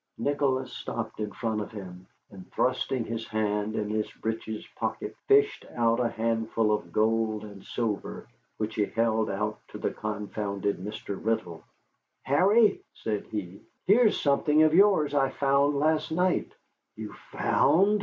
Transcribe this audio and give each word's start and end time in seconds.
Nicholas 0.17 0.73
stopped 0.73 1.19
in 1.19 1.31
front 1.31 1.61
of 1.61 1.71
him, 1.71 2.07
and, 2.31 2.51
thrusting 2.53 3.05
his 3.05 3.27
hand 3.27 3.75
in 3.75 3.87
his 3.91 4.09
breeches 4.13 4.65
pocket, 4.75 5.15
fished 5.27 5.63
out 5.75 5.99
a 5.99 6.09
handful 6.09 6.71
of 6.73 6.91
gold 6.91 7.43
and 7.43 7.63
silver, 7.63 8.27
which 8.57 8.73
he 8.73 8.85
held 8.85 9.29
out 9.29 9.59
to 9.67 9.77
the 9.77 9.91
confounded 9.91 10.79
Mr. 10.79 11.23
Riddle. 11.23 11.63
"Harry," 12.23 12.79
said 12.95 13.25
he, 13.27 13.61
"here's 13.85 14.19
something 14.19 14.63
of 14.63 14.73
yours 14.73 15.13
I 15.13 15.29
found 15.29 15.77
last 15.77 16.11
night." 16.11 16.51
"You 16.95 17.13
found?" 17.29 17.99